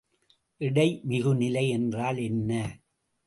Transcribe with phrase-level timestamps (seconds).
[0.61, 2.51] எடைமிகுநிலை என்றால் என்ன?